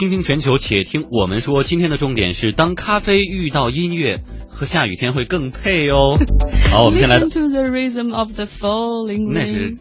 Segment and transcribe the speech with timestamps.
[0.00, 1.62] 倾听全球，且听我们说。
[1.62, 6.16] 今天的重点是，当咖啡遇到音乐，和下雨天会更配哦。
[6.72, 7.20] 好，我们先来。
[7.20, 9.76] Listen to the rhythm of the falling 那是。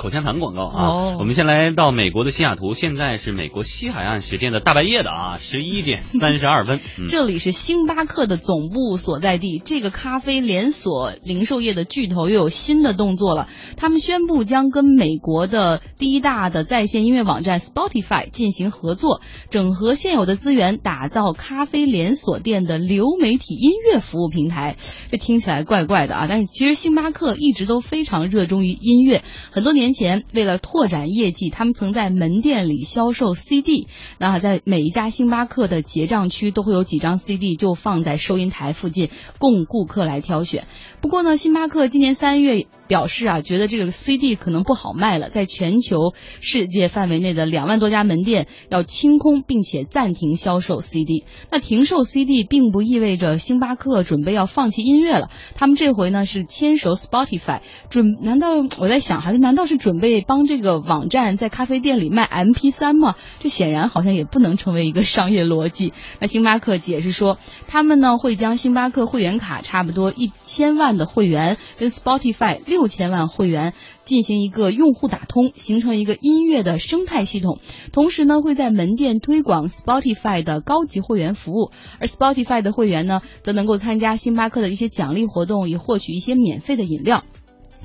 [0.00, 0.86] 口香糖广告啊。
[0.86, 6.80] 哦我们先来到美国的西雅图，现在是美国西海岸时间的大半夜的啊，十一点三十二分。
[6.98, 9.60] 嗯这里是星巴克的总部所在地。
[9.62, 24.76] 这个咖啡连锁零售业的巨头又有新的动作了，他们宣布将跟美国的第一大的在线音乐网站 Spotify 进行合作，整合现有的资源，打造咖啡连锁店的流媒体音乐服务平台。
[25.10, 29.22] 这听起来怪怪的啊，但是其实星巴克一直都非常热衷于音乐。
[29.50, 33.88] 很多年前，为了拓展业绩，他们曾在门店里销售 CD。
[34.18, 40.66] 那在每一家星巴克的结账区都会有几张 CD，就放在收银台附近，供顾客来挑选。
[41.00, 51.24] 不过呢，星巴克今年三月表示啊，觉得这个 CD 可能不好卖了，在全球世界范围内的两万多家门店要清空，并且暂停销售 CD。
[51.52, 57.60] 那停售 CD 并不意味着星巴克准备要放弃音乐了，他们这回呢是牵手 Spotify，
[57.90, 63.14] 准难道我在想，还是难道是准备帮这个网站在咖啡店里卖 MP 3吗？
[63.38, 65.92] 这显然好像也不能成为一个商业逻辑。
[66.18, 67.38] 那星巴克解释说，
[67.68, 73.74] 他们呢会将星巴克会员卡差不多一千万的会员跟 Spotify 六六千万会员。
[74.06, 77.60] 进行一个用户打通，形成一个音乐的生态系统。
[77.92, 87.22] 同时呢，会在门店推广 Spotify 的高级会员服务，而 Spotify 的会员呢，则能够参加星巴克的一些奖励活动，以获取一些免费的饮料。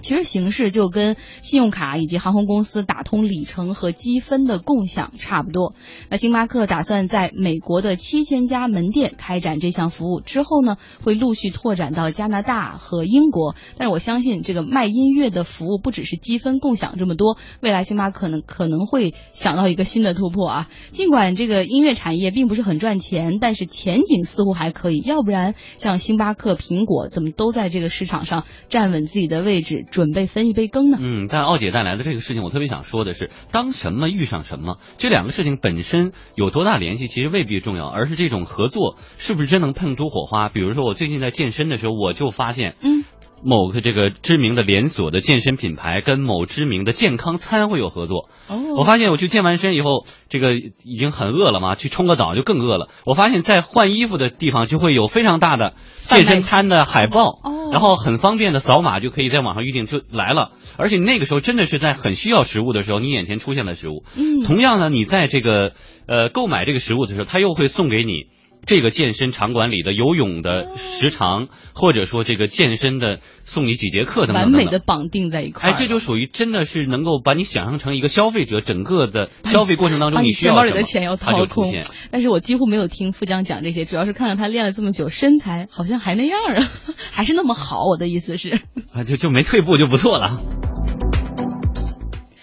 [0.06, 5.74] 其实形式就跟信用卡以及航空公司打通里程和积分的共享差不多。
[6.12, 13.56] 那星巴克打算在美国的七千家门店开展这项服务，之后呢会陆续拓展到加拿大和英国。
[13.80, 20.70] 但是我相信这个卖音乐的服务不只是积分共享这么多，未来星巴克呢可能会想到一个新的突破啊。
[20.92, 25.00] 尽管这个音乐产业并不是很赚钱，但是前景似乎还可以。
[25.00, 29.84] 要不然像星巴克、苹果怎么都在这个市场上站稳自己的位置？
[29.96, 30.98] 准备分一杯羹呢。
[31.00, 40.50] 嗯，但奥姐带来的这个事情，我特别想说的是，当什么遇上什么，这两个事情本身有多大联系，其实未必重要，而是这种合作是不是真能碰出火花。
[40.50, 43.06] 比如说，我最近在健身的时候，我就发现，嗯，
[43.42, 48.30] 某个这个知名的连锁的健身品牌跟某知名的健康餐会有合作。
[48.50, 52.90] 哦，我发现我去健完身以后，这个已经很饿了嘛，去冲个澡就更饿了。
[53.06, 55.74] 我发现，在换衣服的地方就会有非常大的
[56.04, 60.52] 健身餐的海报，哦然后很方便的扫码就可以在网上预定就来了。
[60.78, 64.04] 而且那个时候真的是在很需要食物的时候，你眼前出现了食物。
[64.16, 65.74] 嗯，同样呢，你在这个
[66.08, 68.28] 呃购买这个食物的时候，他又会送给你。
[68.66, 81.74] 这个健身场馆里的游泳的时长，或者说这个健身的送你几节课等等完美的绑定在一块哎，这就属于真的是能够把你想象成一个消费者，整个的 消费过程当中你需要什么，钱包里的钱要掏空。
[82.12, 86.68] 但是我几乎没有听富江讲这些，主要是看到他练了这么久，身材好像还那样啊，
[87.12, 87.86] 还是那么好。
[87.86, 88.62] 我的意思是。
[88.92, 90.38] 啊，就就没退步就不错了。